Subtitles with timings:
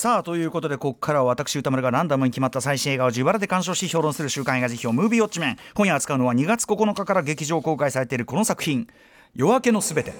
[0.00, 4.98] さあということでここからは私歌丸がランダムに決まった最新映画を自腹で鑑賞し評論する週刊映画辞表。
[4.98, 5.58] ムービーウォッチメン。
[5.74, 8.88] 今夜扱うのは2月9日から劇場公開されているこの作品
[9.36, 10.14] 「夜明けのすべて」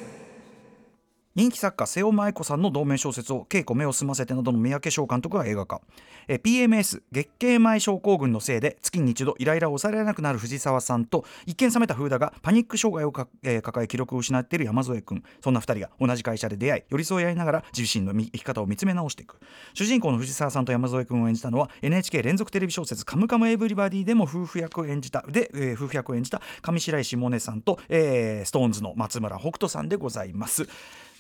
[1.37, 5.81] 人気作家瀬尾舞子さんの同名小説を稽古目を澄ませてなどの三宅翔監督が映画化。
[6.27, 15.23] え PMS 月経前症候群のせいで月に一度イライラを抑えられなくなる藤沢さんと一見冷めた風田がパニック障害をか、えー抱え記録を失っている山添君。
[15.41, 19.39] そんな2人が同じ会社で出会い寄り添い合いながら自身の生き方を見つめ直していく。
[19.73, 30.67] 主人公の藤沢さんと山添君を演じたのは NHK 連続テレビ小説「カムカムエヴリバディ」でも夫婦役を演じたで、えー夫婦役を演じた上白石萌音さんと、えー、 SixTONES の松村北斗さんでございます。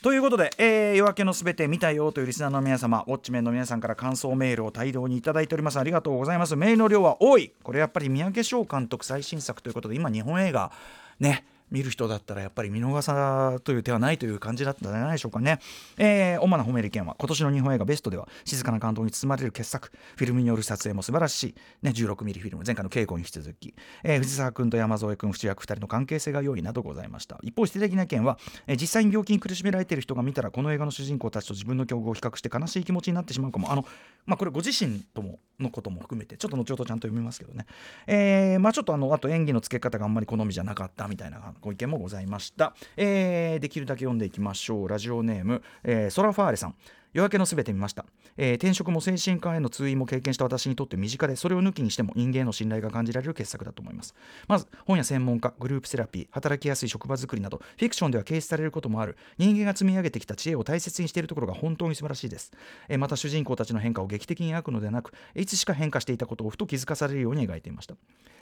[0.02, 5.78] ということで、えー夜明けのすべて見たよというリスナーの皆様、ウォッチメンの皆さんから感想メールを大量にいただいております。
[5.78, 6.56] ありがとうございます。
[6.56, 7.52] メールの量は多い。
[7.62, 10.72] これやっぱり三宅唱監督最新作ということで、今日本映画、
[11.18, 15.58] ね、見る人だったらやっぱり見逃すという手はないという感じだったんじゃないでしょうかね。
[15.98, 27.38] えー主な褒める意見は今年の日本映画ベストでは静かな感動に包まれる傑作フィルムによる撮影も素晴らしい、ね、16ミリフィルム前回の稽古に引き続き、えー藤沢君と山添君藤役2人の関係性が良いなどございました。
[27.42, 33.70] 一方否定的な意見は、えー実際に病気に苦しめられている人が見たらこの映画の主人公たちと自分の境遇を比較して悲しい気持ちになってしまうかも。
[33.70, 33.84] あの、
[34.26, 37.66] まあ、これご自身とものことも含めてちょっと後ほどちゃんと読みますけどね、
[38.06, 44.88] えーまあ、ちょっとあのあと演技のつけ方があんまり好みじゃなかったみたいなご意見もございました、えーできるだけ読んでいきましょう。
[44.88, 46.74] ラジオネーム、えーソラファーレさん。
[47.12, 54.14] 夜明けのすべて見ました、えー転職も精神科への通院も経験した私にとって身近でそれを抜きにしても人間への信頼が感じられる傑作だと思います。
[54.46, 59.16] まず本や専門家グループセラピー働きやすい職場作りなどフィクションでは軽視されることもある。
[59.38, 62.52] 人間が積み上げてきた知恵を大切にしているところが本当に素晴らしいです、
[62.88, 67.96] えーまた主人公たちの変化を劇的に描くのではなくいつしか変化していたことをふと気づかされるように描いていました。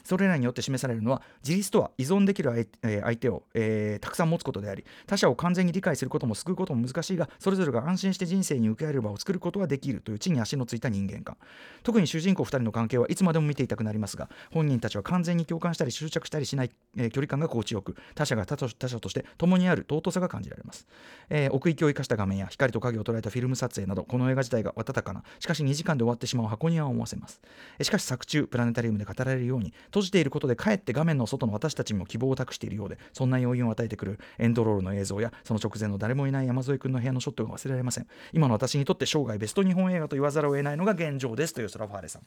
[0.09, 11.37] それらによって示されるのは自立とは依存できる相,、え相手を、えーたくさん持つことであり他者を完全に理解することも救うことも難しいがそれぞれが安心して人生に受け合える場を作ることはできるという地に足のついた人間観。
[11.83, 20.87] 特に主人公2人の関係はいつまでも見ていたくなりますが本人たちは完全に共感したり執着したりしない、えー距離感が心地よく他者が他と他者として共にある尊さが感じられます、
[21.29, 27.41] えー奥行きを生かした画面や光と影を捉えたフィルム撮影などこの映画自体が温かなしかし2時間で終わってしまう箱庭を思わせます。
[27.83, 38.07] しかし作中プラネタリウムで語られるように閉じていることでかえって画面の外の私たちにも希望を託しているようでそんな要因を与えてくるエンドロールの映像やその直前の誰もいない山添君の部屋のショットが忘れられません。
[38.33, 41.55] 今の私にとって生涯ベスト日本映画と言わざるを得ないのが現状です。
[41.55, 42.23] というソラファーレさん、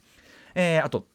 [0.55, 1.05] えーあと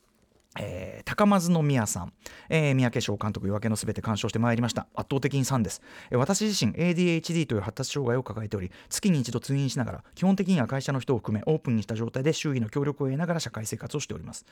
[0.59, 2.13] えー高松宮さん、
[2.49, 4.87] えー三宅翔監督夜明けのすべて鑑賞してまいりました。
[4.95, 14.47] 圧倒的に3です、えー私自身 ADHD という発達障害を抱えており月に一度通院しながら基本的には会社の人を含めオープンにした状態で周囲の協力を得ながら社会生活をしております。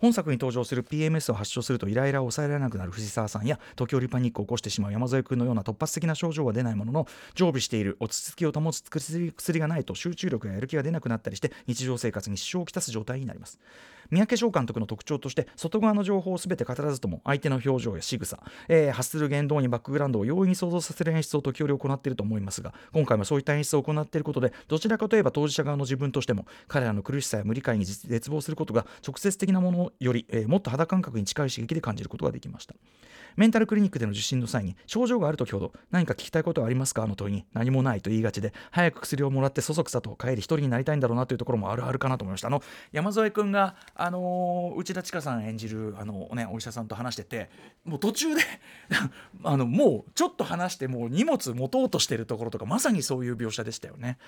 [0.00, 13.58] 本作に登場する PMS を発症するとイライラを抑えられなくなる藤沢さんや時折パニックを起こしてしまう山添君のような突発的な症状は出ないものの常備している落ち着きを保つ薬薬がないと集中力ややる気が出なくなったりして日常生活に支障をきたす状態になります。
[14.10, 32.74] 三宅翔監督の特徴として外側の情報を全て語らずとも相手の表情や仕草、えー発する言動にバックグラウンドを容易に想像させる演出を時折行っていると思いますが今回もそういった演出を行っていることでどちらかといえば当事者側の自分としても彼らの苦しさや無理解に絶望することが直接的なものより、えーもっと肌感覚に近い刺激で感じることができました。
[33.36, 37.02] メンタルクリニックでの受診の際に症状がある時ほど何か聞きたいことはありますか？
[37.02, 42.46] あの問いに何もないと言いがちで早く薬をもらってそそくさと帰り一人になりたいんだろうなというところもあるあるかなと思いました。
[42.46, 42.62] あの
[42.92, 47.50] 山添君が、あのー内田千佳さん演じるあの、ね、お医者さんと話してて
[47.84, 48.42] もう途中で
[49.44, 54.18] あのもうちょっと話してもう荷物持とうとしてるところとかまさにそういう描写でしたよね。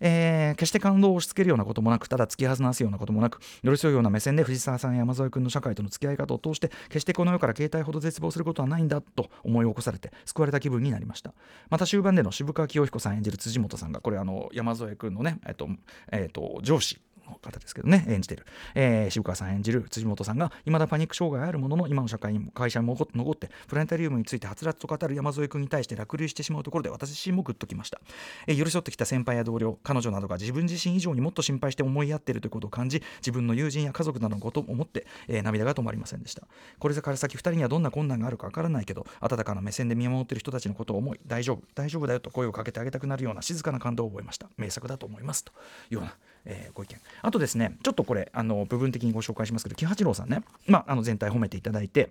[0.00, 11.32] えー決して感動を押し付けるようなこともなくただ突き放すようなこともなく寄り添うような目線で藤沢さんや山添君の社会との付き合い方を通して決してこの世から携帯ほど絶望することはないんだと思い起こされて救われた気分になりました
[11.70, 15.68] また終盤での渋川清彦さん演じる辻元さんがこれあの山添君のねえっと、
[16.12, 28.00] えっと、上司の方ですけどね演じてる、えー渋川さん演じる辻元さんが未だパニック障害あるものの今の社会にも会社に残ってプラネタリウムについてはつらつと語る山添君に対して落類してしまうところで私自身もグッときました、
[28.46, 36.42] えー寄り添ってきた先輩や同僚彼女などが自分自身以上にもっと心配して思いやっているということを感じ自分の友人や家族などのことを思って、えー涙が止まりませんでした。
[36.78, 44.48] これから先2人にはどんな困難があるかわからないけど温かな目線で見守っている人たちのことを思い大丈夫大丈夫だよと声をかけてあげたくなるような静かな感動を覚えました。
[44.56, 45.44] 名作だと思います。
[45.44, 45.54] とい
[45.92, 46.98] うような、えーご意見。
[47.22, 52.10] あとですねちょっとこれあの部分的にご紹介しますけど喜八郎さんね、まあ、あの全体褒めていただいて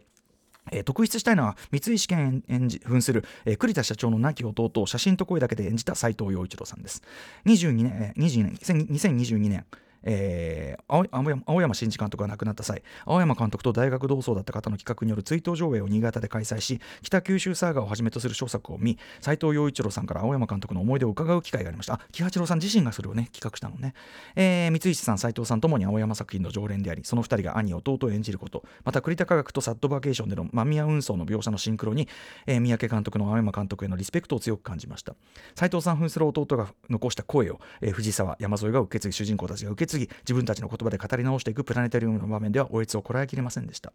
[0.72, 7.02] えー特筆したいのは三井試験演じ扮する、えー栗田社長の亡き弟を写真と声だけで演じた斎藤陽一郎さんです。
[7.46, 9.66] 22年、えー22年2022年
[10.06, 22.00] えー、青山青山真司監督が亡くなった際青山監督と大学同窓だった方の企画による追悼上映を新潟で開催し北九州サーガをはじめとする小作を見斎藤洋一郎さんから青山監督の思い出を伺う機会がありました。
[22.12, 23.94] 木八郎さん自身がそれをね企画したのね、
[24.36, 32.08] えー、三石さん斎藤さんともに青山作品の常連でありその2人が兄弟を演じることまた栗田科学とサッドバケーションでの間宮運送の描写のシンクロに、
[32.46, 35.16] えー、三宅監督の青山監督へのリスペクトを強く感じました。
[35.56, 43.94] 斎藤さん扮する弟が残した声を、えー、藤沢山添が受け継ぎ主人公たちが受け継ぎ自分たちの言葉で語り直していくプラネタリウムの場面ではおえつをこらえきれませんでした、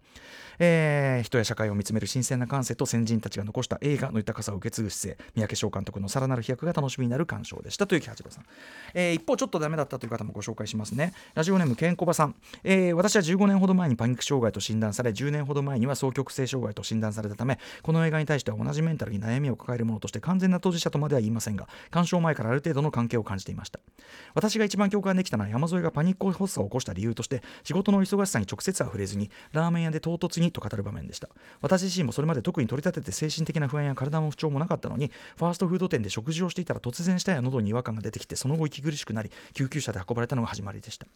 [0.59, 7.87] えー、人や社会を見つめる新鮮な感性と先人たちが残した映画の豊かさを受け継ぐ姿勢三宅翔監督のさらなる飛躍が楽しみになる鑑賞でした。
[7.87, 8.45] という木八郎さん、
[8.95, 11.13] えー、一方ちょっとダメだったという方もご紹介しますね。
[11.35, 23.81] ラジオネームケンコバさん、えー、私は15年ほど前にパニック障害と診断され10年ほど前には双極性障害と診断されたためこの映画に対しては同じメンタルに悩みを抱えるものとして完全な当事者とまでは言いませんが鑑賞前からある程度の関係を感じていました。
[24.35, 31.29] 私が一番共感できたのは山添がパニック発作を起こした理由として仕事の忙しさに直接は触れずにラーメン屋で唐突にと語る場面でした。
[31.61, 41.07] 私自身もそれまで特に取り立てて精神的な不安や体の不調もなかったのにファーストフード店で食事をしていたら突然舌や喉に違和感が出てきてその後息苦しくなり救急車で運ばれたのが始まりでした。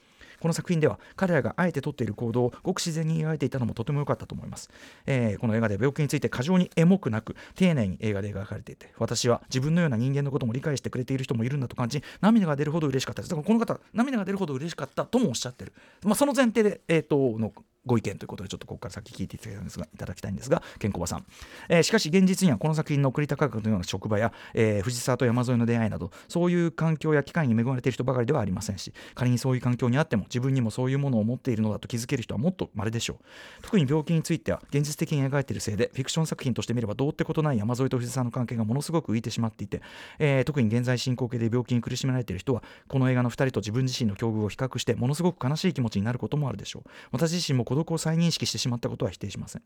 [0.41, 4.69] この作品では彼らがあえて取っている行動をごく自然に描いていたのもとても良かったと思います、
[5.07, 13.31] えー、この映画で病気について過剰にエモくなく丁寧に映画で描かれていて私は自分のような人間のことも理解してくれている人もいるんだと感じ涙が出るほど嬉しかったです。
[13.31, 15.73] だからこの方涙が出るほど嬉しかったともおっしゃってる、
[16.03, 17.53] まあ、その前提で、えーとの
[17.87, 21.25] ご意見ということでちょっとここから先聞いていただきたいんですがいただきたいんですがケンコバさん、
[21.69, 33.17] えー、しかし現実にはこの作品の栗田科学のような職場や、えー、藤沢と山添の出会いなどそういう環境や機会に恵まれている人ばかりではありませんし仮にそういう環境にあっても自分にもそういうものを持っているのだと気づける人はもっと稀でしょう。
[33.63, 39.83] 特に病気については現実的に描いているせいでフィクション作品として見ればどうってことない山添と藤沢の関係がものすごく浮いてしまっていて、
[40.19, 46.89] えー、特に現在進行形で病気に苦しめられている人はこの映画の2人と自分自身の境遇を比較してものすごく悲しい気持ちになることもあるでしょう。
[47.13, 49.63] 私自身も孤独を再認識してしまったことは否定しません。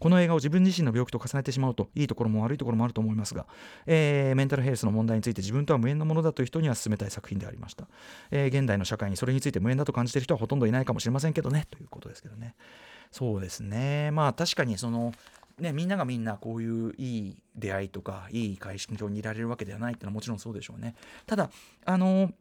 [0.00, 3.46] この映画を自分自身の病気と重ねてしまうといいところも悪いところもあると思いますが、
[3.86, 7.86] えー、メンタルヘルスの問題について自分とは無縁のものだという人には進めたい作品でありました、
[8.32, 12.56] えー、現代の社会にそれについて無縁だと感じている人はほとんどいないかもしれませんけどねということですけどね。
[13.12, 14.10] そうですね。
[14.10, 15.12] まあ確かにその
[15.58, 20.96] ね、みんながみんなこういういい出会いとかいい会心境にいられるわけではないっていうのはもちろんそうでしょうね。
[21.26, 21.50] ただ
[21.84, 22.32] あの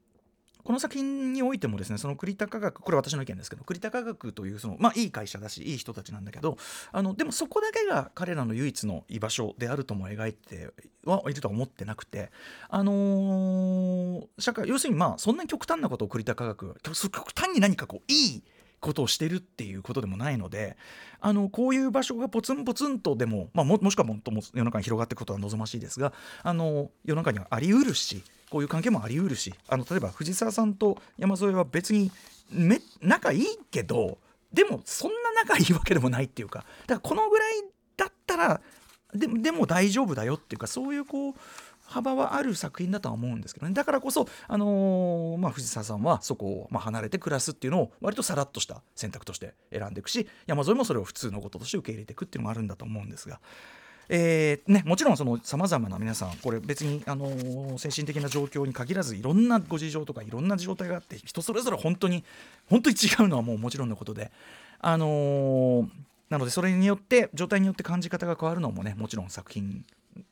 [0.63, 6.57] この作品においてもですねその栗田科学これ私の意見ですけど栗田科学というそのまあいい会社だしいい人たちなんだけど
[6.92, 10.69] あのでもそこだけが彼らの唯一の居場所であるとも描いて
[11.06, 12.31] はいるとは思ってなくて
[12.69, 18.44] あのー、社会要するにまあそんなに極端なことを栗田科学極端に何かこういい
[18.83, 20.75] ことをしてるっていうことでもないので
[21.21, 26.13] あのこういう場所がポツンポツンとでも、まあ、もしくはもっとも世の中に広がっていくことは望ましいですが
[26.44, 28.21] あの世の中にはありうるし
[28.54, 32.12] こういう関係もありうるしあの例えば藤沢さんと山添は別に
[32.52, 34.20] め仲いいけど
[34.54, 37.64] でもそんな仲いいわけでもないっていうかだからこのぐらい
[37.98, 38.62] だったら
[39.16, 41.34] ででも大丈夫だよっていうかそういうこう
[41.84, 43.74] 幅はある作品だとは思うんですけどね。
[43.74, 53.40] だからこそ、あのー、まあ、藤沢さんはそこをま離れて暮らすっていうのを割とさらっとした選択として選んでいくし山添もそれを普通のこととして受け入れていくっていうのもあるんだと思うんですが。
[54.10, 62.24] えーね、もちろんさまざまな皆さんこれ別に、あのー、精神的な状況に限らずいろんなご事情とかいろんな状態があって人それぞれ本当に
[62.70, 64.32] 本当に違うのはもうもちろんのことで、
[64.80, 65.88] あのー、
[66.30, 69.86] なのでそれによって状態によって感じ方が変わるのもねもちろん作品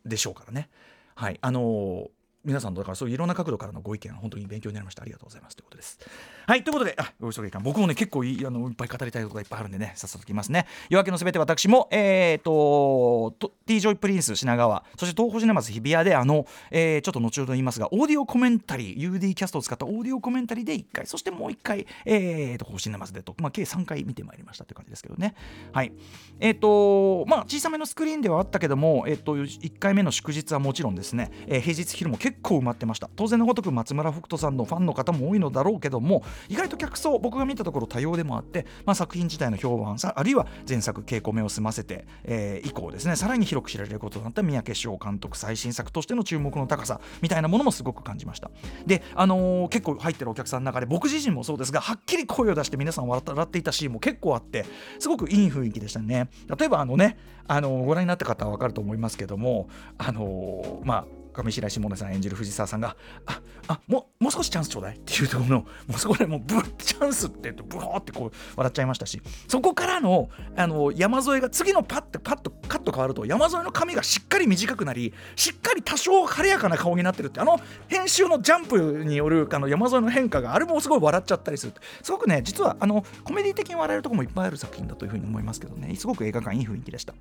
[0.05, 0.69] でしょうからね。
[1.15, 2.09] はいあのー
[2.43, 5.03] 皆さんだからそういういろんな角度からのご意見本当に勉強になりました。
[5.03, 5.55] ありがとうございます。
[5.55, 5.99] ということです。
[6.47, 10.65] はいということであご急ぎ僕もね結構いあのいっぱい語りたいことがいっぱいあるんでねさっさときますね。
[10.89, 25.35] 夜明けのすべて私もえっ、ー、と T ジョイプリンス品川そして東宝シネマズ日比谷であの、えー、ちょっと後ほど言いますがオーディオコメンタリー UD キャストを使ったオーディオコメンタリーで1回そしてもう1回えー、とシネマズでと、まあ、計3回見てまいりましたという感じですけどね。
[25.71, 25.91] はい。
[26.39, 33.09] えっ、ー、とまあ小さめのスクリーンではあったけどもえっ、ー、と1回目の祝日はもちろんですね、えー、平日昼も結構埋まってました。
[33.15, 48.51] 当然のごとく松村北斗さんのファンの方も多いのだろうけども意外と客層僕が見たところ多様でもあって、まあ、作品自体の評判さあるいは前作稽古目を済ませて、えー、以降ですねさらに広く知られることとなった三宅翔監督最新作としての注目の高さみたいなものもすごく感じました。
[48.85, 54.65] で、あのー、結構入ってるお客さんの中で僕自身もそうですがはっきり声を出して皆さん笑っていたシーンも結構あって
[54.99, 56.29] すごくいい雰囲気でしたね。
[56.57, 62.95] 例えばあのね、あのー、ご覧になった方は分かると思いますけどもあのー、まあ上白石萌音さん演じる藤沢さんが
[63.25, 87.13] ああもうもう少しチャンスちょうだいっていうところのもうそこでもうブッチャンスって言ってブホーってこう笑っちゃいましたしそこからのあの山添が次のパッてパッとカット変わると山添の髪がしっかり短くなりしっかり多少晴れやかな顔になってるってあの編集のジャンプによるあの山添の変化があれもすごい笑っちゃったりするすごくね実はあのコメディ的に笑えるとこもいっぱいある作品だというふうに思いますけどねすごく映画館いい雰囲気でした。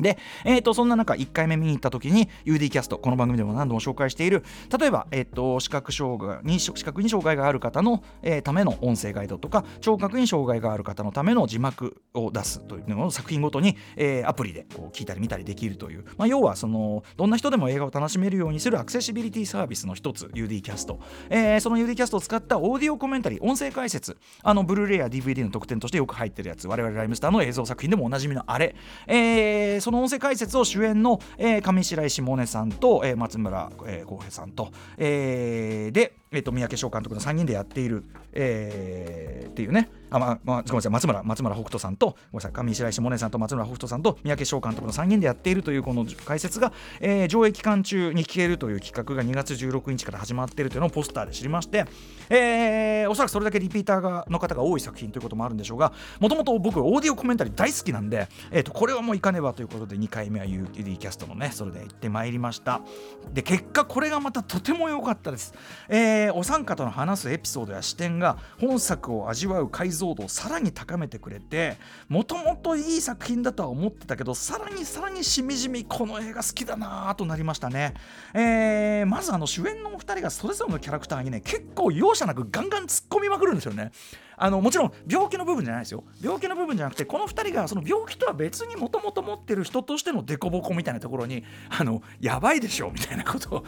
[0.00, 4.44] で、えーと、そんな中1回目見に行った時に UD キャストこの番組でも何度も紹介している
[4.78, 21.00] 例えば、えーと、視覚障害に視覚に障害がある方の、えー、ための音声ガイドとか聴覚に障害がある方のための字幕を出すというのを作品ごとに、えー、アプリでこう聞いたり見たりできるという、まあ、要はそのどんな人でも映画を楽しめるようにするアクセシビリティサービスの一つ UD キャスト、
[21.30, 24.16] えー、その UD キャストを使ったオーディオコメンタリー音声解説。
[24.42, 26.68] あのブルーレイや DVD の特典としてよく入ってるやつ。
[26.68, 28.74] 我々ライムスターの映像作品でもおなじみのあれ、
[29.06, 39.90] えー、その音声解説を主演の、えー、上白石萌音さんと、えー、松村浩、えー、平さんと、えー、で、えーと、三宅翔監督の3人でやっている、えー、っていうね。
[40.10, 40.92] あ、ままあ、ごめんなさい。
[40.92, 42.52] 松村松村北斗さんとごめんなさい。
[42.52, 51.84] 上白石萌音さんと松村北斗さんと三宅翔監督の3人でやっているというこの解説が、えー、上映期間中に聞けるという企画が2月16日から始まっているというのをポスターで知りまして、
[52.30, 62.80] えー、おそらくそれだけリピーターがの方が多い作品ということもあるんでしょうがもともと僕オーディオコメンタリー大好きなんで、えーと、これはもういかねばということで2回目は UD キャストのねそれで行ってまいりました。
[63.32, 65.54] で結果これがまたとても良かったです、
[65.88, 71.76] えー、お三方の話すエピソードや視点が本作を味わう解像度をさらに高めてくれて
[72.08, 77.94] もともといい作品だとは思ってたけどさらにさらにしみじみこの映画好きだなとなりましたね、
[78.34, 83.92] えー、まずあの主演のお二人がそれぞれのキャラクターにね結構容赦なくガンガン突っ込みまくるんですよね。
[84.38, 93.64] あのもちろん病気の部分じゃないですよ病気の部分じゃなくてこの2人がその病気とは別にもともと持ってる人としての凸凹みたいなところにあのやばいでしょみたいなことを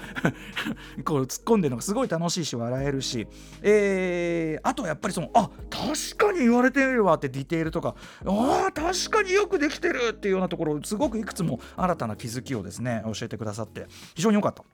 [1.05, 3.27] こう突っ込んでるのがすごい楽しいし笑えるし、
[3.63, 14.65] えー、あとやっぱりそのあ確かに言われてるわってディテールとかあ確かによくできてるっていうようなところすごくいくつも新たな気づきをですね教えてくださって非常に良かった。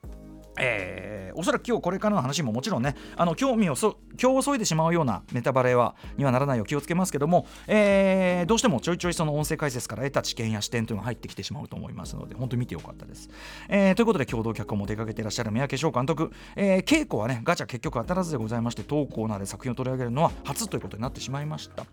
[0.58, 13.30] えー、おそらく今日これからの話ももちろんねあの興味をそ今日遅いでしまうようなネタバレはにはならないよう気をつけますけども、えー、どうしてもちょいちょいその音声解説から得た知見や視点というのが入ってきてしまうと思いますので本当に見てよかったです、
[13.68, 21.84] えー、ということで共同脚本も出かけていらっしゃる三宅翔監督、えー、稽古はねガチャ結局当たらずでございまして当コーナーで作品を取り上げるのは初ということになってしまいました、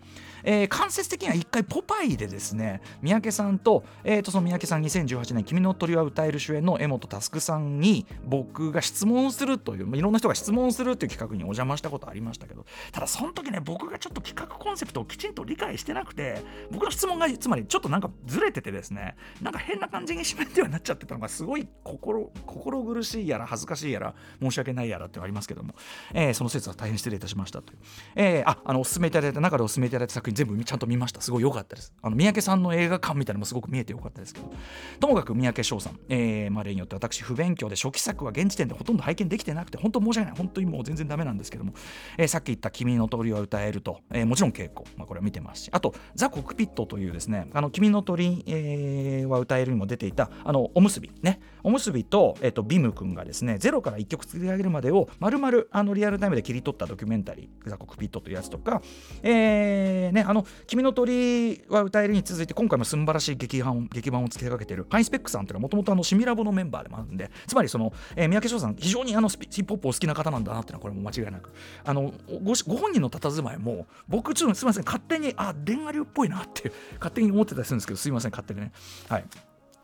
[0.44, 16.42] えー、間接的には一回ポパイでですね三宅さんと,、えー、とその三宅さん2018年「君の鳥は歌える」主演の江本佑さんに僕が質問するといういろんな人が質問するっていう企画にお邪魔したことありましたけどただその時ね僕がちょっと企画コンセプトをきちんと理解してなくて
[16.72, 25.74] 僕の質問がつまりちょっとなんかずれててですねなんか変な感じに締めてはなっちゃってたのがすごい心心苦しいやら恥ずかしいやら申し訳ないやらってありますけども、
[26.14, 27.80] えー、その説は大変失礼いたしましたという、
[28.16, 31.22] えー、ああのおすすめいただいた中でおすすめいただいた作品全部ちゃんと見ました。
[31.22, 31.94] すごい良かったです。
[32.02, 34.52] あの三宅さんの映画館みたいなのもすごく見えてよかったですけど。
[35.00, 40.38] ともかく三宅翔さん、えーまあ、例によって私不勉強で初期作は現時点でほとんど拝見できてなくて本当申し訳ない。
[40.38, 41.74] 本当にもう全然ダメなんですけども、
[42.18, 45.70] えー、さっき言った「君の鳥は歌えると」えー、もちろん稽古、まあ、これは見てますし。
[45.72, 51.12] あと「ザ・コクピット」というですね「あの君の鳥、えー、は歌える」にも出ていたあのおむすび。
[51.22, 51.40] ね。
[51.64, 58.82] おむすびと,、えーと、ビム君がですねゼロから1曲作り上げるまでをまるまるあのリアルタイムで切り取ったドキュメンタリー「ザ・コクピット」というやつとか、
[59.22, 67.30] えーね、あの「君の鳥は歌える」に続いて今回も素晴らしい劇版劇版をつけかけているハイスペックさんというのはもともとシミラボのメンバーでもあるんで。
[67.48, 71.52] つまりその、えー、三宅翔さん非常にあのヒップホップお好きな方なんだなっていうのはこれも間違いなく
[71.94, 78.72] あのごご本人の佇まいも僕ちょっとすみません勝手にあ電話流っぽいなって勝手に思ってたりするんですけどすみません勝手にね。
[79.08, 79.26] はい。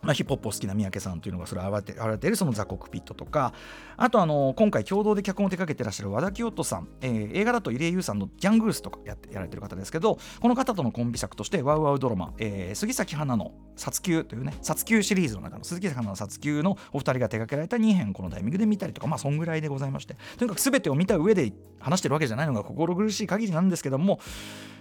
[0.01, 3.53] まあ、ヒップホップを好きな三宅さんというのがそれを現れているそのザ・コックピットとか
[3.97, 20.15] あとあの今回共同で脚本を手掛けてらっしゃる和田清人さん、えー、映画だと入江優さんの「ギャングース」とかやってやられてる方ですけどこの方とのコンビ作として「ワウワウドラマ」えー、杉咲花の「殺球」というね殺球シリーズの中の杉咲花の殺球のお二人が手掛けられた2編このタイミングで見たりとかまあそんぐらいでございまして。
[20.37, 24.19] とにかく全てを見た上で話してるわけじゃないのが心苦しい限りなんですけども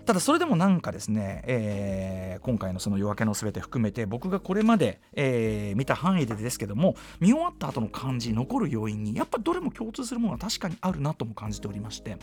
[0.09, 12.19] ただそれでもなんかですね、えー、今回のその夜明けのすべて含めて僕がこれまで、えー、見た範囲でですけども見終わった後の感じ残る要因にやっぱどれも共通するものは確かにあるなとも感じておりまして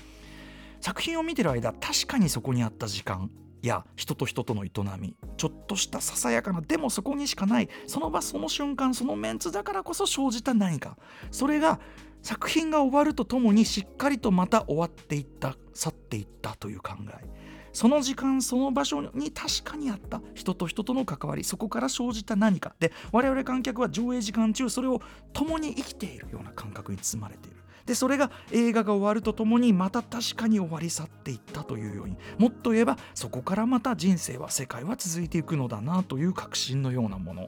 [0.80, 3.30] 作品を見てる間確かにそこにあった時間
[3.62, 10.98] や人と人との営みちょっとしたささやかなでもそこにしかないその場その瞬間そのメンツだからこそ生じた何か
[11.32, 11.82] それが
[12.22, 17.35] 作品が終わるとともにしっかりとまた終わっていった去っていったという考え。
[17.76, 22.74] その時間その場所に確かにあった人と人との関わりそこから生じた何か。
[22.80, 25.02] で我々観客は上映時間中それを
[25.34, 27.58] 共に生きているような感覚に包まれている。
[27.86, 37.48] でそれが映画が終わるとともにまた確かに終わり去っていったというようにもっと言えばそこからまた人生は世界は続いていくのだなという確信のようなもの。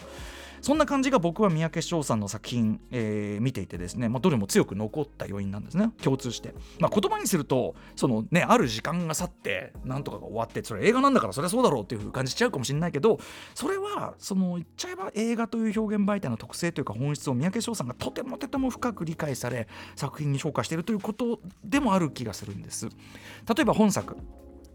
[0.67, 5.91] そんな感じが僕は三宅翔さんの作品、えー、見ていてですね、まあ、どれも強く残った要因なんですね。
[6.03, 13.17] 共通して、まあ、言葉にするとそのねある時間が去ってなんとかが終わってそれ映画なんだからそれはそうだろうっていう風に感じちゃうかもしれないけど
[13.55, 22.89] それはその言っちゃえば映画という表現媒体の特性というか本質を三宅翔さんがとてもとても深く理解され作品に昇華しているということでもある気がするんです。
[22.89, 24.17] 例えば本作。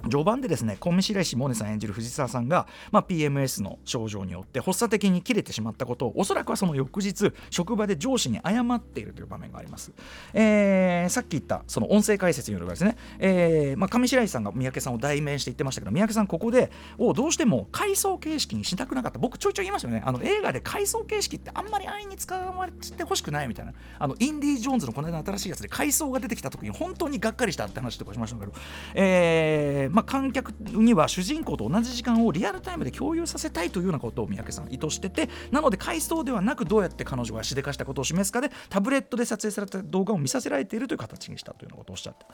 [0.04, 9.92] 序盤でですね小見白石萌音さん演じる藤沢さんが、まあ、PMS の症状によって発作的に切れてしまったことをおそらくはその翌日職場で上司に謝っているという場面があります、
[10.35, 19.18] えー、さっき言ったその音声解説によるですね、えーまあ、上白石さんが三宅さんを代名して言ってましたけど三宅さんここでをどうしても回想形式にしなくなかった。
[19.18, 20.02] 僕ちょいちょい言いますよね。
[20.04, 23.73] あの映画で回想形式ってあんまり安易に使われてほしくないみたいな。
[23.99, 28.52] あのインディ・ジョーンズのこの間の新しいやつで回想が出てきた時に本当にがっかりしたって話とかしましたけど、
[28.94, 42.26] えーまあ、観客には主人公と同じ時間をリアルタイムで共有させたいというようなことを三宅さん意図しててなので回想ではなくどうやって彼女がしでかしたことを示すかでタブレットで撮影された動画を見させられているという形にしたというようなことをおっしゃった、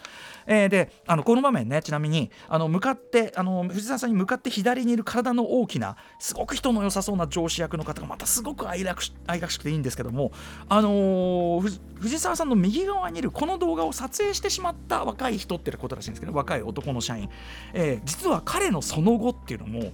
[0.47, 10.33] えー、であのこの場面ねちなみにあの向かってあの藤沢さんに向かって左にいる体の大きなすごく人の良さそうな上司役の方がまたすごく愛らし愛らしくていいんですけども
[10.69, 17.29] あのー、藤沢さんの右側にいるこの動画を撮影してしまった若い人ってことらしいんですけど若い男の社員、
[17.73, 19.93] えー、実は彼のその後っていうのも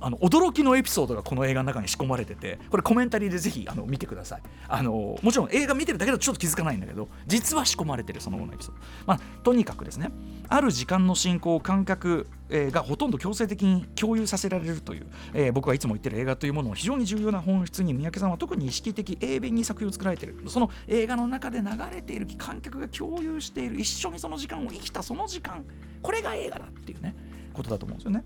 [0.00, 4.42] あの驚きのエピソードがこの映画の中に仕込まれててこれコメンタリーでぜひあの見てください。
[4.68, 10.10] あのもちろん映画見てるだけだとちょっと気づかないんだけど実は仕込まれてるその後のエピソード、まあ、とにかくですね
[10.48, 20.36] ある時間の進行を観客、えー、がほとんど強制的に共有させられるという、えー、僕がいつも言ってる映画というものを非常に重要な本質に三宅さんは特に意識的英弁に作品を作られてる。
[20.46, 23.80] その映画の中で流れている観客が共有している。
[23.80, 25.64] 一緒にその時間を生きたその時間。
[26.02, 27.14] これが映画だっていうね
[27.52, 28.24] ことだと思うんですよね。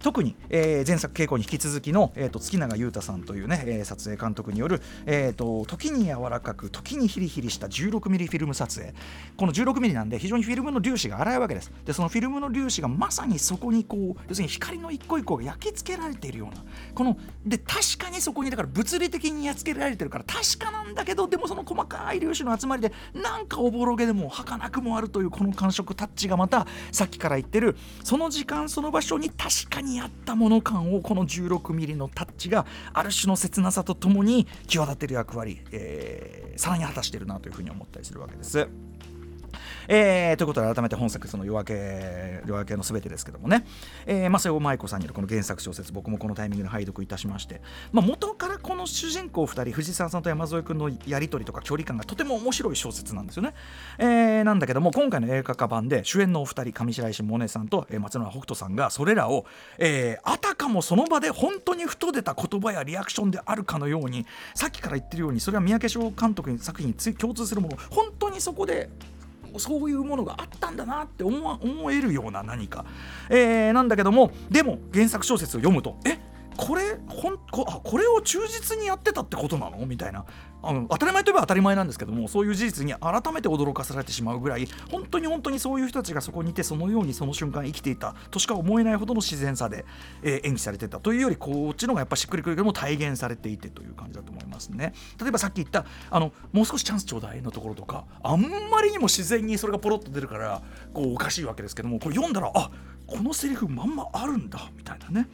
[0.00, 8.94] 特に、えー、前作傾向に引き続きの、えーと、月永裕太さんというね、えー、撮影監督による、えーと、時に柔らかく時にヒリヒリした 16mm フィルム撮影。
[9.36, 11.72] この 16mm なんで非常にフィルムの粒子が粗いわけです。
[11.84, 16.62] でそのフィルムの粒子がまさにそこにこう要するに光の一個一個が焼き付けられているような。
[16.94, 38.68] こので確かにそこにだから物理的に焼き付けられてるから確かなんだけどでもその細かい粒子の集まりでなんかおぼろげでも儚くもあるというこの感触タッチがまたさっきから言ってるその時間その場所に確かににあったもの感をこの 16mm のタッチがある種の切なさとともに際立てる役割、えー、さらに果たしてるなというふうに思ったりするわけです。
[39.88, 43.64] えー、ということで改めて本作その夜明け夜明けのすべてですけどもね、
[44.06, 53.54] えー、まあ、瀬尾舞子さんによるこの原作小説僕もこのタイミングで拝読いたしまして、まあ、元からこの主人公2人藤沢さんと山添君のやり取りとか距離感がとても面白い小説なんですよね、
[53.98, 59.46] えー、なんだけども今回の映画化版で主演のお二人上白石萌音さんと、松村北斗さんがそれらを、
[59.78, 68.90] えあたかもその場で本当にふと出た言葉やリアクションであるかのようにさっきから言ってるようにそれは三宅翔監督に作品に共通するもの本当にそこで
[69.56, 72.84] そういうものがあったんだなって思えるような何か、
[73.30, 76.18] えー、なんだけどもでも原作小説を読むとえっ
[76.58, 79.86] これほんこあこれを忠実にやってたってことなの？
[79.86, 80.26] みたいな。
[80.60, 89.84] あの当たり前といえば当たり前なんですけどもそういう事実に改めて驚かされてしまうぐらい本当に本当にそういう人たちがそこにいてそのようにその瞬間生きていたとしか思えないほどの自然さで、
[90.20, 90.98] えー、演技されてた。
[90.98, 94.94] というよりこっちの方がやっぱしっくりくるけども体現されていてという感じだと思いますね。
[95.20, 102.72] 例えばさっき言ったあのもう少しチャンスちょうだいのところとかあんまりにも自然にそれがポロッと出るからこうおかしいわけですけどもこれ読んだらあ
[103.06, 105.28] このセリフまんまあるんだみたいなね。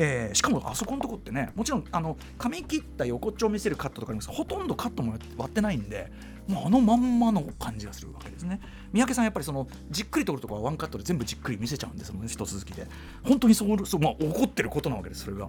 [0.00, 6.10] えー、しかもあそこのとこってねもちろんあの髪切った横っちょを見せるカットとかありますほとんどカットも割ってないんで
[6.46, 8.60] もうあのまんまの感じがするわけですね
[8.92, 12.86] 三宅さんやっぱりそのじっくり撮るとこはワンカットで全部じっくり見せちゃうんですもんね一続きで
[13.24, 15.48] 本当にそうそう、まあ、怒ってることなわけですそれが。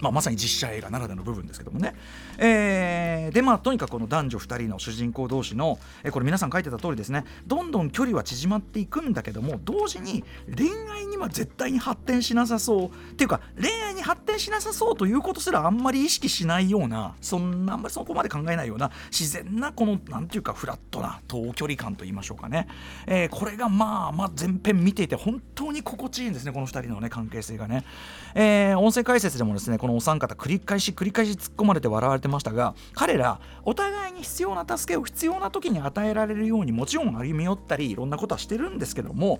[0.00, 1.94] まあ、まさに実写映画ならではの部分ですけどもね、
[2.38, 7.24] えー、でまあとにかくこの男女2人の主人公同士の、えー、これ皆さん書いてた通りですね。
[7.46, 12.86] どんどん距離は縮まっていくんだけども同時に恋愛には絶対に発展しなさそう。
[12.86, 22.68] っていうか恋愛に発展しなさそうということすらあんまり意識しないようなそんなあんまりそこまで考えないような自然なこのなんていうかフラットな遠距離感と言いましょうかね、
[23.06, 27.84] えー、これがまあまあ前編見ていて本当に心地いいんですねこの2人のね関係性がね、
[28.34, 39.38] えー、音声解説でもですねこのお三方繰り返し繰り返し突っ込まれて笑われてましたが彼らお互いに必要な助けを必要な時に与えられるようにもちろん歩み寄ったりいろんなことはしてるんですけども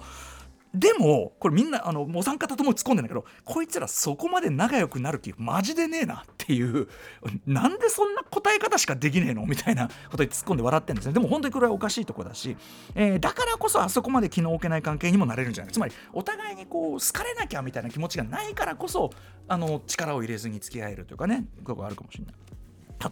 [0.78, 6.88] でもこれみんなあのお三方とも突っ込んでんだけどこいつらそこまで仲良くなる気マジでねえなっていう
[7.46, 12.56] なんでそんな答え方しかできねえのみたいなことに突っ込んで笑ってるんですねでも本当にこれはおかしいとこだし、
[12.94, 15.72] えー、だからこそあそこまで気の置けない関係にもなれるんじゃない？
[15.72, 19.10] つまりお互いにこう好かれなきゃみたいな気持ちがないからこそ
[19.48, 22.34] あの力を入れずに付き合えるというかねことがあるかもしれない。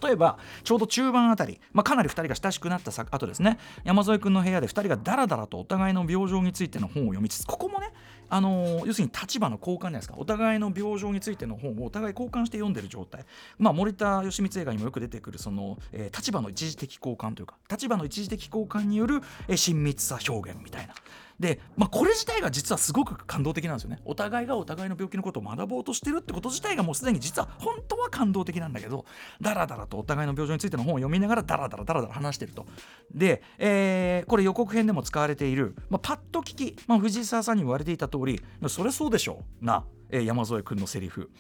[0.02, 3.58] 例えばちょうど中盤あたり、まあ、かなり2人が親しくなった後ですね。
[3.84, 7.92] 山添君の部屋で2人がダラダラとお互いの病状についての本を読みつつここもね
[8.28, 10.14] あのー、要するに立場の交換じゃないですか。
[10.16, 13.24] お互いの病状についての本をお互い交換して読んでる状態、
[13.58, 20.94] まあ、森田義満映画にもよく出てくるその、えー、立場の一時的交換というか立場の一時的交換による、えー、親密さ表現みたいな。
[21.38, 24.00] で、まあ、これ自体が実はすごく感動的なんですよね。
[24.04, 29.04] お互いがお互いの病気のことを学ぼうとしてるってこと自体がもうすでに実は本当は感動的なんだけど
[29.40, 32.66] だらだらとお互いの病状についての本を読みながらだらだらだらだら話してると
[33.12, 41.30] で、えー、これ予告編でも使われている、まあ、パッと聞き、まあ、藤沢さんに言われていた通りそれそうでしょうな、えー、山添君のセリフ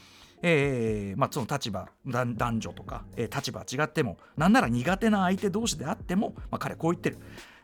[0.46, 7.16] えーまあ、その立場男女とか、えー、立場違ってもなんなら苦手な相手同士であっても、まあ、彼はこう言ってる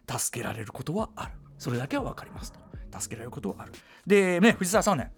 [0.08, 2.58] 助けられることはあるそれだけは分かりますと。
[2.98, 3.72] 助けられることはある。
[4.06, 5.12] でね藤沢さんね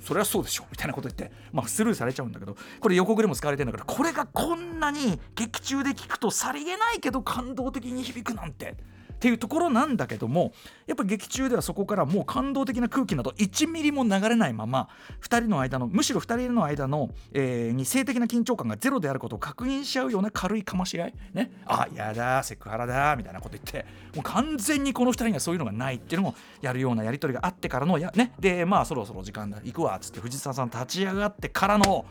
[0.00, 8.76] それはそうでしょみたいなこと言って、まあ、スルーされちゃうんだけどこれ予告でも使われてるんだけどこれがこんなに劇中で聞くとさりげないけど感動的に響くなんて。
[9.16, 10.52] っていうところなんだけども
[10.86, 14.88] やっぱ劇中ではそこからもう感動的な空気など1ミリも流れないまま
[15.22, 21.14] 2人の間のむしろ2人の間の、えー、に性的な緊張感がゼロであることを確認しちゃうような軽いかまし合い。
[21.32, 21.50] ね。
[21.64, 28.32] あやだセクハラだみたいなこと言ってもう完全にこの2人にはそういうのがないっていうのをやるようなやり取りがあってからのやね。
[28.38, 32.04] でまあそろそろ時間だ行くわっつって藤沢さん立ち上がってからの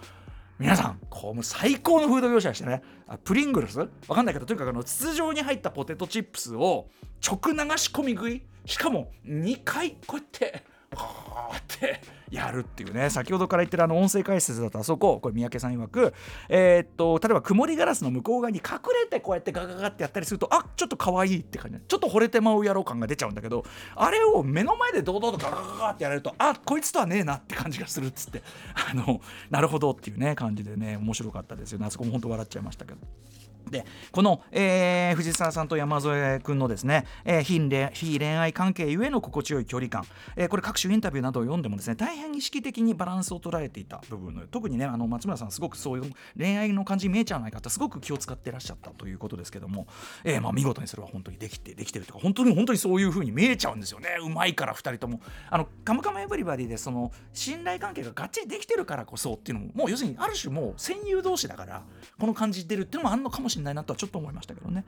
[0.57, 2.81] 皆さんこうも最高のフード業者でしてね。
[3.25, 3.77] プリングルス？
[3.79, 6.87] わかんないけどとにかくあの筒状に入ったポテトチップスを
[7.25, 8.41] 直流し込み食い。
[8.65, 10.63] しかも2回こうやって
[10.95, 16.13] はーってやるっていうね先ほどから言ってるあの音声解説だとあそここれ三宅さん曰く
[16.49, 23.63] えー、っと例えば曇りガラスの向こう側に隠れてこうやってガガガってやったりするとあちょっと可愛いって感じちょっと惚れてまう野郎感が出ちゃうんだけど
[23.95, 28.41] あれを目の前で堂々とガガガガってやられるとあこいつとはねえなって感じがするっつって
[28.91, 32.99] あのなるほどっていうね感じでね面白かったですよねあそこも本当笑っちゃいましたけど。
[33.69, 49.87] でこの、えー、藤沢さんと山添君のですね、えー、非恋非恋愛関係ゆえの心地よい距離感、えー、これ各種インタビューなどを読んでもですね大変意識的にバランスを捉えていた部分の特にねあの松村さんすごくそういう恋愛の感じ見えちゃわないかってすごく気を使ってらっしゃったということですけども、
[50.23, 54.17] えーまあ、見事にそれは本当にできてできてるとか本当に本当にそういう風に見えちゃうんですよね。
[54.21, 55.21] うまいから2人とも。
[55.49, 61.83] あのカムカムエヴリバディでその信頼関係ががっちりできてるからこそっていうのももう要するにある種もう戦友同士だから
[62.19, 63.54] この感じ出るっていうのもあるのかもしれない。
[63.63, 64.85] なとはちょっと思いましたけどね。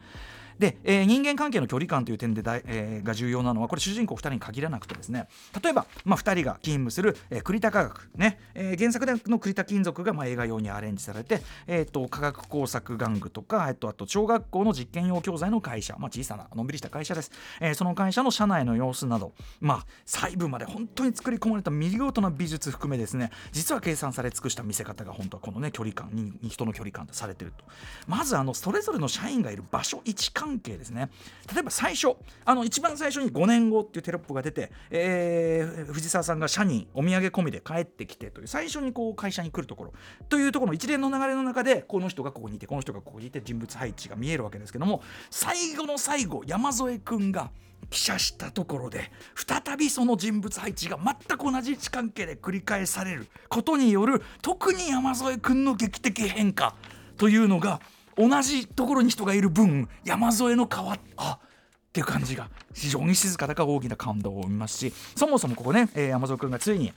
[0.60, 5.28] で、えー、人間関係の距離感という点でだ、えー、が重要なのはこれ主人公2人に限らなくてですね。
[5.62, 23.32] 例えば、まあ、2人が勤務する、えー、栗田科学ね、えー、原作での栗田金属が、まあ、映画用にアレンジされて、えーと、科学工作玩具とか、えーと、あと小学校の実験用教材の会社、まあ、小さなのんびりした会社です、えー、その会社の社内の様子など、まあ、細部まで本当に作り込まれた見事な美術含めですね。
[23.52, 27.66] 実は計算され尽くした見せ方が本当はこのね距離感に人の距離感とされてると。
[28.08, 31.10] まずあのそれぞれの社員がいる場所位置関関係ですね。
[31.54, 39.94] 例えば最初あの一番最初に5年後っていうテロップが出て、えー、藤沢さんが社にお土産込みで帰ってきてという最初にこう会社に来るところ。
[40.30, 47.52] というところの一連の流れの中でこの人がここにいてこの人がここにいて人物配置が見えるわけですけども最後の最後山添君が
[47.90, 56.76] 記者したところで再びその人物配置が全く同じ位置関係で繰り返されることによる特に山添君の劇的変化
[57.18, 57.80] というのが
[58.18, 66.94] 同じところに人がいる分山添の川あっていう感じが非常に静かだか大きな感動を生みますしそもそもここね、えー、山添君がついに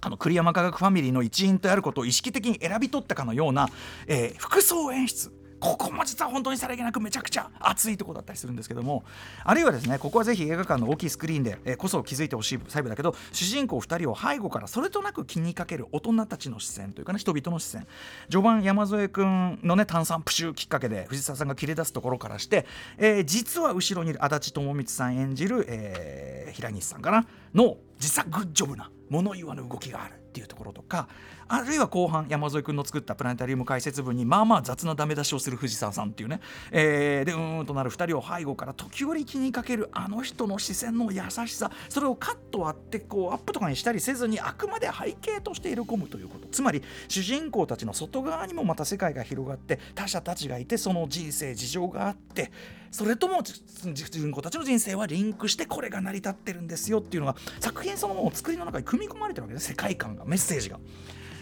[0.00, 3.68] あの栗山科学ファミリーの一員とやることを意識的に選び取ったかのような、
[4.06, 9.04] えー、服装演出ここも実は本当にさりげなくめちゃくちゃ熱いとこだったりするんですけども
[9.44, 17.86] あるいはですねここはぜひ映画館の大きいスクリーンで、こそ気づいてほしい細部だけど主人公2人を背後からそれとなく気にかける大人たちの視線というかね人々の視線。
[18.30, 22.66] 序盤山添君のね炭酸プシューきっかけで藤沢さんが切り出すところからして、
[22.98, 31.08] えー、実は後ろにいる足立智光さん演じる、えー、平西さんかなの自作グッジョブな物言わぬ動きがあるっていうところとか
[31.48, 36.40] あるいは後半山添君の作ったプラネタリウム解説文にまあまあ雑なダメ出しをする藤沢さんっていうね、
[36.72, 41.70] えー、でうーんとなる2人を背後から時折気にかけるあの人の視線の優しさ。
[41.88, 46.48] それをカット割ってこうアップとかにしたりせずにあくまで背景として入れ込むということ。
[46.48, 52.50] つまり主人公たちの外側にもまた世界が広がって他者たちがいてその人生事情があって
[52.90, 60.78] それとも自分たちの人生はリンクしてこれが成り立ってるんですよっていうのが作品そのものを作りの中に組み込まれてるわけです世界観がメッセージが。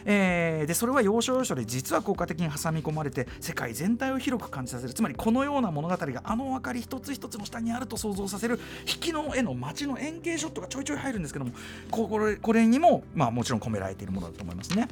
[0.04, 11.52] えー、でそれは要所要所で実は効果的に挟み込まれて世界全体を広く感じさせるつまりこのような物語があの明かり一つ一つの下にあると想像させる引きの絵の街の円形ショットがちょいちょい入るんですけども
[11.90, 14.88] これこれにも、まあ、もちろん込められているものだと思いますね。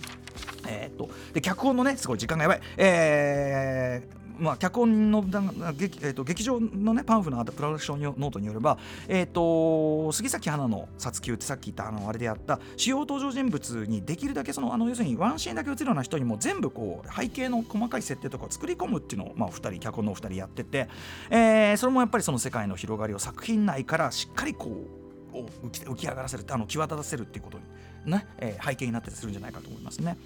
[0.67, 20.89] えー、っとで脚本のねすごい時間がやばい、えー、まあ、脚本の劇,、えーと、劇場の、ね、パンフのあったプロダクションノートによれば、えーと、杉咲花の殺球ってさっき言ったあのあれであった主要登場人物にできるだけそのあの要するにワンシーンだけ映るような人にも全部こう背景の細かい設定とかを作り込むっていうのを、まあ、2人脚本のお二人やってて、
[21.31, 25.03] えー、それもやっぱりその世界の広がりを作品内からしっかりこう
[25.35, 27.65] 浮き上がらせるあの際立たせるっていうことに
[28.11, 30.17] ね、えー、背景になってするんじゃないかと思いますね。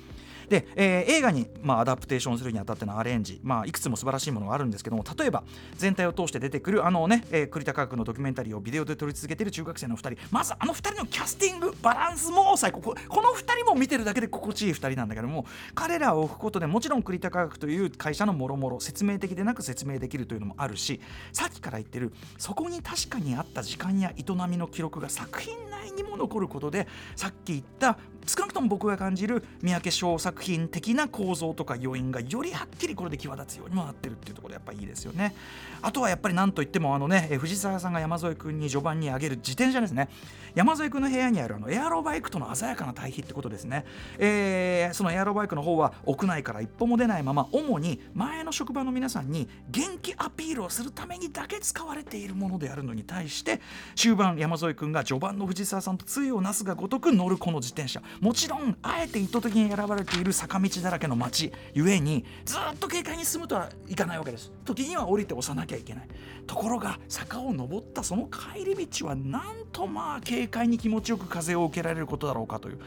[0.49, 5.43] で、えー、映画に、まあ、アダプテーションするにあたってのアレンジ、まあ、いくつも素晴らしいものがあるんですけども例えば
[5.77, 10.17] 全体を通して出てくるあのね、えー、栗田科学のドキュメンタリーをビデオで撮り続けている中学生の2人。
[10.31, 12.81] まずあの2人のキャスティングバランスも最高。
[12.81, 21.01] ここの2人も見てるだけで心地いい2人なんだけども彼らを置くことでもちろん栗田科学という会社のもろもろ説明的でなく説明できるというのもあるし
[21.33, 35.35] さっきから言ってるそこに確かにあった時間や営みの記録が作品内にも残ることでさっき言った少なくとも僕が感じる三宅翔作品的な構造とか要因がよりはっきりこれで際立つようにもなってるっていうところでやっぱいいですよね。
[35.83, 40.09] あとはやっぱり何といってもあのね藤沢さんが山添君に序盤にあげる自転車ですね。
[40.55, 43.85] 山添君の部屋にあるあのエアロバイクとの鮮やかな対比ってことですね、
[44.19, 53.61] えー、そのエアロバイクの方は屋内から一歩も出ないまま主に前の職場の皆さんに元気アピールをするためにだけ使われているものであるのに対して
[53.97, 58.01] 終盤山添君が序盤の藤沢さんと対をなすがごとく乗るこの自転車。
[58.21, 64.53] もちろんあえて意図的に選ばれている坂道だらけの街ゆえにずっと軽快に進むとはいかないわけです。
[64.65, 66.09] 時には降りて押さなきゃいけない。
[66.47, 72.79] ところが坂を登ったその帰り道はなんとまあ軽快に気持ちよく風を受けられることだろうかという。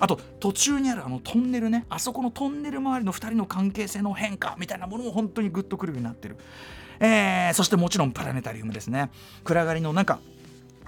[0.00, 1.86] あと途中にあるあのトンネルね。
[1.88, 6.36] あそこのトンネル周りの2人の関係性の変化みたいなものも本当にグッとくるようになってる、
[7.00, 9.10] えー、そしてもちろんプラネタリウムですね。
[9.44, 10.18] 暗がりの中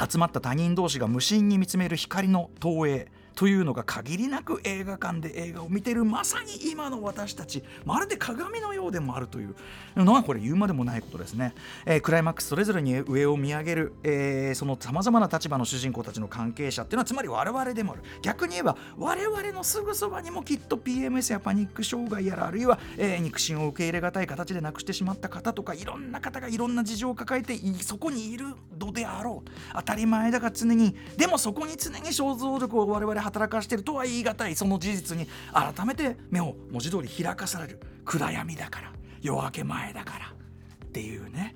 [0.08, 3.08] 集まった他人同士が無心に見つめる光の投影。
[3.40, 9.54] というのが限りなく映画館で映画を見てるまさに今の私たちまるで鏡のようでもあるという
[9.96, 11.54] のはこれ言うまでもないことですね、
[11.86, 18.02] えー、クライマックスそれぞれに上を見上げる、えー、そのさまざまな立場の主人公たちの関係者っていうのはつまり我々でもある。
[18.20, 28.48] 逆に言えば我々のすぐそばにもきっと PMS やパニック障害やらあるいは、えー、肉親を受け入れがたい形で亡くしてしまった方とかいろんな方がいろんな事情を抱えてそこにいる
[28.78, 29.50] のであろう。
[29.76, 40.26] 当たり前だが常にでもそこに常に想像力を我々働かしてるとは言い難いその事実に改めて目を文字通り開かされる暗闇だから夜明け前だから
[40.84, 41.54] っていうね。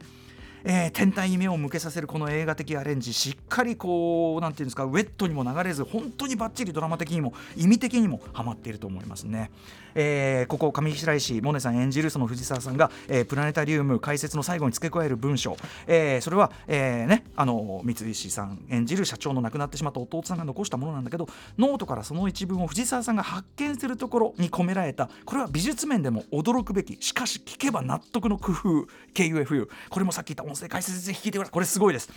[0.66, 9.50] えー、天体に目を向けさせるこの映画的アレンジしっかりこう何て言うんですかウェットにも流れず本当にバッチリドラマ的にも意味的にもハマっていると思いますね、
[9.94, 21.28] えー、ここ上白石萌音さん演じるその藤沢さんが、えー、プラネタリウム解説の最後に付け加える文章、えー、それは、えー、ねあの三石さん演じる社長の亡くなってしまった弟さんが残したものなんだけど
[21.58, 28.88] ノートからその一文を藤沢さんが発見するところに込められたこれは美術面でも驚くべきしかし聞けば納得の工夫。
[29.14, 31.52] KUFU これもさっき言った音声解説ぜひ聞いてください。
[31.52, 32.10] これすごいです。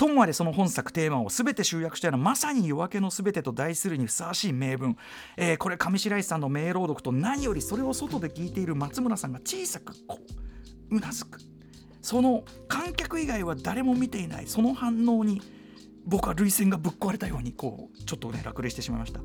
[0.00, 4.96] ともあれその本作テーマを全て集約したようなまさに夜明けの全てと題するにふさわしい名文、
[5.36, 10.18] えー、これ上白石さんの名朗読と何よりそれを外で聞いている松村さんが小さくこ
[10.90, 11.38] ううなずく。
[12.00, 14.46] その観客以外は誰も見ていない。
[14.46, 15.42] その反応に
[16.06, 19.20] 僕は涙腺がぶっ壊れたようにこうちょっとね落霊してしまいました、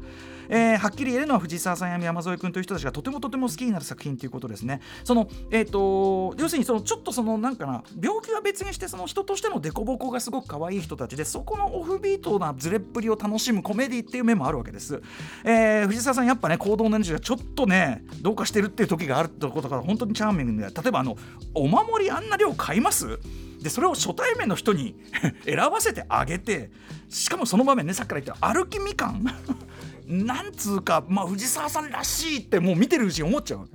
[0.49, 4.81] えー、はっきり言えるのは藤沢さんや山添君という人たちがとてもとても好きになる作品ということですね。
[5.03, 15.01] そのえっ、ー、と要するにそのちょっとそのなんかな病気は別にしてその人としての凸凹がすごく可愛い人たちでそこのオフビートなズレっぷりを楽しむコメディっていう面もあるわけです、
[15.43, 21.17] えー、藤沢さんやっぱね行動の energy がちょっとねどうかしてるっていう時があるってことから本当にチャーミングで例えばあの
[21.53, 23.19] お守りあんな量買います？
[23.65, 24.95] でそれを初対面の人に
[25.43, 26.69] 選ばせてあげて
[27.10, 29.25] しかもその場面ねさっきから言った歩きみかん。
[30.08, 33.67] なんつうか、まあ、藤沢さんらしいってもう見てるうちに思っちゃう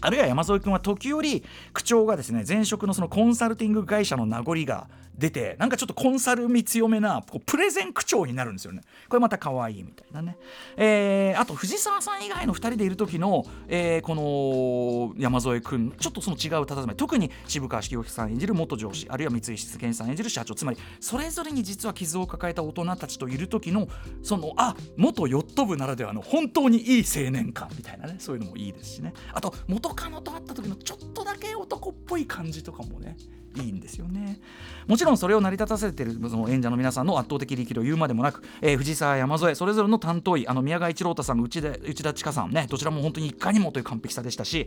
[0.00, 1.42] あるいは山添君は時折
[1.72, 8.82] 口調がですね前職のそのコンサルティング会社の名残が出てなんかちょっとコンサル味強めなプレゼン口調になるんですよね。
[9.08, 10.36] これまた可愛いみたいなね、
[10.76, 16.96] えー、あと藤沢さん以外の2人でいる時の、えー、この山添君ちょっとその違う佇まい。
[16.96, 20.54] 特に渋川茂之さん演じる元上司あるいは三井質健さん演じる社長。
[20.54, 23.88] つまりそれぞれに実は傷を抱えた大人たちといる時の
[24.22, 28.16] そのあ元ヨット部ならではの本当にいい青年感みたいなね。
[28.18, 29.12] そういうのもいいですしね。
[29.32, 33.16] あと元カノと会った時のちょっとだけ男っぽい感じとかもね。
[33.56, 34.40] いいんですよね。
[34.86, 44.66] もちろんそれを成り立たせているその演者の皆さんの圧倒的力量を言うまでもなく、えー、藤沢山添それぞれの担当医あの宮川一郎太さん内田内田千佳さんねどちらも本当にいかにもという完璧さでしたし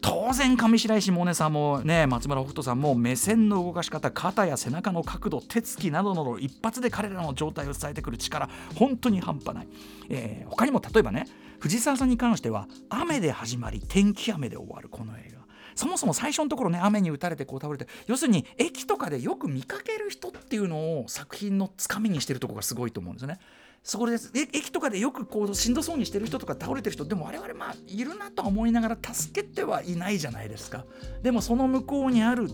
[0.00, 9.68] 当然上白石萌音さんもね松村北斗さんも目線の動かし方肩や背中の角度手つきなどなど一発で彼らの状態を伝えてくる力本当に半端ない、
[10.10, 11.26] えー、他にも例えばね
[11.60, 15.31] 藤沢さんに関しては雨で始まり天気雨で終わるこの映画。
[15.74, 23.38] そもそも最初のところね雨に打たれてこう倒れて要するに駅とかでよく見かける人っていうのを作品のつかみにしてるところがすごいと思うんですよね。
[23.82, 24.16] そこで
[24.52, 30.84] 駅とかでよくこうしんどそうにしてる人とか倒れてる人でも我々まあいるなとは思いながら助けてはいないじゃないですか
[31.22, 32.48] でもその向こうにある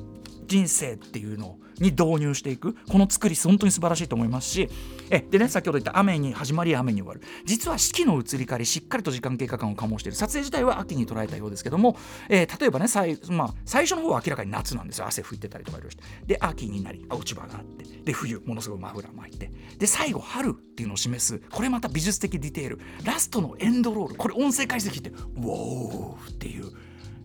[0.49, 2.75] 人生っていうのに導入していく。
[2.91, 4.69] この作り本当に素晴らしいと思いますし。
[5.11, 7.21] えでね先ほど言った雨に始まり雨に終わる。
[7.45, 10.17] 実は四季の移り変わりしっかりと時間経過感を醸している。
[10.17, 11.97] 撮影自体は秋に捉えたようですけども、
[12.29, 15.07] えー、例えばね最,、まあ、最初の方は明らかに夏なんですよ。
[15.07, 16.03] 汗拭いてたりとかいろいろして。
[16.27, 17.85] で秋になり落ち葉があって。
[18.05, 19.51] で冬ものすごいマフラー巻いて。
[19.79, 21.41] で最後春っていうのを示す。
[21.51, 22.81] これまた美術的ディテール。
[23.05, 24.15] ラストのエンドロール。
[24.17, 26.71] これ音声解析ってウォーっていう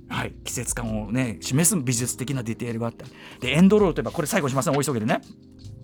[0.10, 3.06] はい、季節感をね示す美術的なディテールがあった。
[3.06, 4.78] りでエンドロールといえばこれ最後しません。
[4.78, 5.22] お急ぎでね。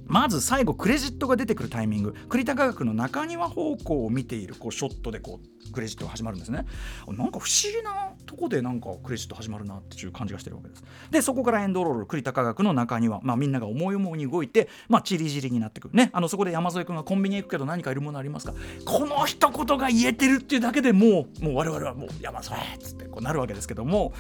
[0.06, 2.14] まず最後クレジットが出てくるタイミング。
[2.30, 6.66] 栗田科学の中庭方向を見ているこうショットでこうクレジットが始まるんですね。
[7.08, 10.84] なんか不思議なとこでなんかクレジット始まるなっていう感じがしてるわけです。
[11.12, 16.10] でそこからエンドロール栗田科学の中庭まあみんなが思い思いに動いてまあチリジリになってくるね。
[16.14, 18.54] あのそこで山添君がコンビニ行くけど何かいるものありますか？
[18.86, 23.68] この一言が言えてるっていうだけでもうもう我々はもう山添っつってこうなるわけです。
[23.68, 24.14] けども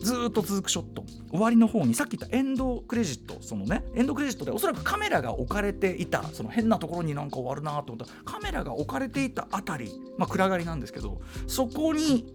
[0.00, 1.04] ずっと続くショット。
[1.30, 8.14] 終わりの方にさっき言ったエンドクレジットそのねエンドクレジットでおそらくカメラが置かれていたその変なところになんか終わるなと思った。
[8.24, 12.32] カメラが置かれていたあたりまあ暗がりなんですけどそこに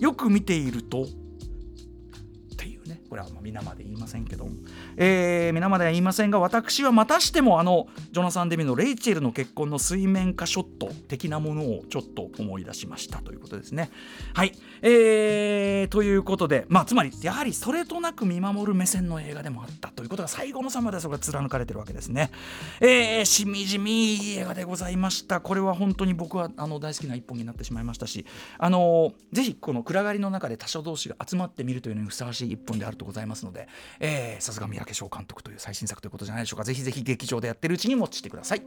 [0.00, 1.06] よく見ていると
[3.08, 4.48] これはま皆まで言いませんけど、
[4.96, 13.90] えー、皆までは言いませんが私はまたしてもあのジョナサン・デミのレイチェルの結婚の水面下ショット的なものをちょっと思い出しましたということですね。
[14.34, 22.30] はい、えー、ということで、まあ、つまりやはりそれとなく見守る目線の映画でもあったということが最後のさまでそれが貫かれてるわけですね。
[22.80, 25.40] えー、しみじみいい映画でございました。
[25.40, 28.26] これは本当に僕はあの大好きな一本になってしまいましたし、
[28.58, 33.68] あのぜひこの暗がりの中で他所同士が集まってみるというのにふさわしい一本であるとございますので、
[34.00, 36.64] えー、さすが三宅翔監督という最新作ということじゃないでしょうか。
[36.64, 38.62] ぜひぜひ劇場でやってるうちにウォッチしてください。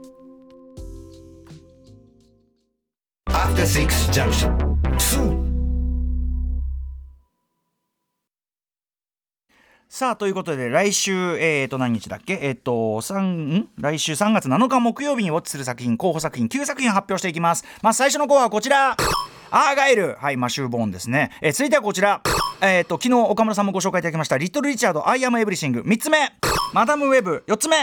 [9.88, 12.40] さあということで来週えっ、ー、と何日だっけ？
[12.42, 13.70] えっ、ー、と3ん？
[13.78, 17.66] 来週3月7日木曜日にウォッチする作品候補作品9作品発表していきます。
[17.82, 18.96] まあ最初の候補はこちら。
[19.54, 20.16] アーガイル。
[20.16, 22.22] はいマシュー・ボーンですね、えー、続いてはこちら
[22.62, 26.32] えっ、ー、と昨日岡村さんもご紹介いただきましたリトル・リチャードアイアム・エブリシング3つ目。
[26.74, 27.44] マダム・ウェブ。
[27.48, 27.78] 4つ目。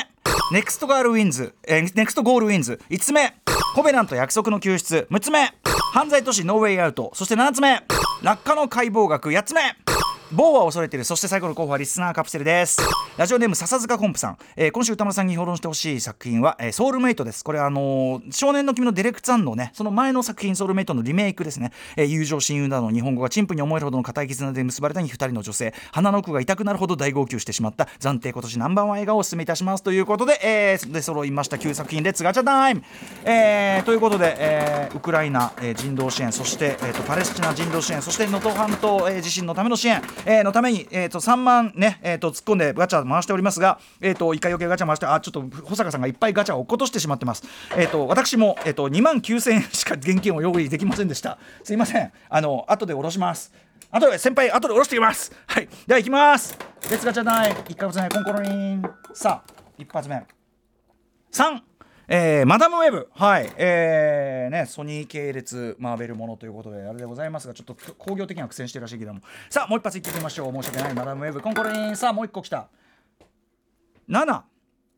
[0.53, 2.81] ネクスト・ガール・ウィンズ、えー、ネクスト・ゴール・ウィンズ。
[2.89, 3.35] 5つ目。
[3.75, 5.09] コベナント約束の救出。
[5.11, 5.53] 6つ目。
[5.93, 7.11] 犯罪都市ノーウェイアウト。
[7.15, 7.83] そして7つ目。
[8.23, 9.31] 落下の解剖学。
[9.31, 9.63] 8つ目。
[10.31, 11.05] 某は恐れてる。
[11.05, 12.79] そして最後の候補はリスナーカプセルです。
[13.17, 17.43] ラジオネーム笹塚コンプさん、えー、今週歌丸さんに評論してほしい作品は、えー、ソウルメイトです。
[17.43, 25.73] これあのー、少年の君のデレクツァンのねその前の作品ソウルメイトのリメイクですね、えー、友情親友などの日本語が陳腐に思えるほどの固い絆で結ばれた2人の女性。
[25.93, 27.89] 鼻の奥が痛くなるほど大号泣してしまった。
[27.99, 31.57] 暫定今年ナンバーワン映画をお勧めいたしますということで、えー、で揃いました。
[31.57, 32.83] 9作品でつがちゃタイム、
[33.25, 36.33] えー、ということで、えー、ウクライナ、えー、人道支援。
[36.33, 38.03] そして、えーと、パレスチナ人道支援。
[38.03, 47.45] そして能登半島、えー、地震のための支援、えー、のために、えーと、3万ね、えーと、突っ込んでガチャ回しておりますが、えーと、一回余計ガチャ回してあちょっと保坂さんがいっぱいガチャを落っことしてしまってます。
[47.77, 51.39] えー、と私も、えー、と2万9000円しか現金を用意できませんでした。
[51.63, 53.53] すいませんあの後で下ろします。
[53.91, 55.33] あとで先輩後で下ろしてきます。
[55.47, 56.59] はいでは行きます。
[56.91, 60.17] レッツガチャない1回目コンコロリンさあ一発目
[61.33, 61.68] 3
[62.11, 70.53] えー、マダムウェブ、はい、えー、ね、ソニー系列マーベルものということで、あれでございますが、ちょっと工業的には苦戦してるらしいけども、さあ、もう一発いってみましょう。
[70.55, 72.69] 申し訳ない、マダムウェブ、コンコリン、さあ、もう一個来た。
[74.09, 74.41] 7、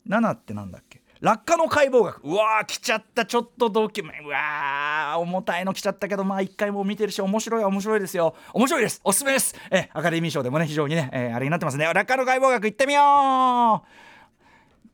[0.07, 1.01] 7ってなんだっけ？
[1.19, 2.23] 落下の解剖学。
[2.23, 3.25] うわー来ちゃった。
[3.25, 8.33] ちょっとドキュメンうわー重たいの来ちゃったけどまあ一回も見てるし面白い面白いですよ。
[8.53, 9.01] 面白いです。
[9.03, 9.53] おすすめです。
[9.69, 11.85] えアカデミー賞でもね非常にね、えー、あれになってますね。
[11.93, 14.10] 落下の解剖学行ってみよう。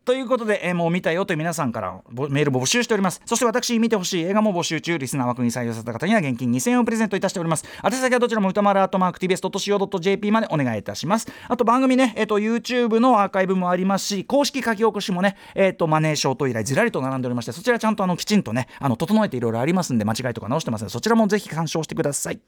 [0.07, 3.21] ということで、えー、もう見たよという皆さんからメール募集しております。
[3.25, 4.97] そして私見てほしい映画も募集中。
[4.97, 7.65] リスナー枠に採用された方には現金2000円をプレゼントいたしております。
[7.83, 11.27] 宛先はどちらも歌丸アートマーク TBS.CO.JP までお願いいたします。
[11.49, 22.39] あと番組ね、えーと、YouTube のアーカイブもありますし公式書き起こしもね、えーと、マネーショート以来ずらりと並んでおりましてそちらちゃんとあのきちんとねあの整えていろいろありますんで間違いとか直してますのでそちらもぜひ鑑賞してください。